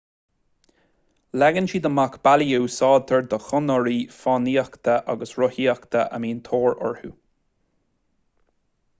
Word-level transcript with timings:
leagann 1.41 1.67
siad 1.73 1.83
amach 1.89 2.15
bealaí 2.27 2.47
a 2.59 2.61
úsáidtear 2.67 3.27
do 3.33 3.39
chonairí 3.47 3.97
fánaíochta 4.21 4.95
agus 5.15 5.35
rothaíochta 5.41 6.01
a 6.19 6.21
mbíonn 6.23 6.41
tóir 6.49 6.81
orthu 6.89 7.13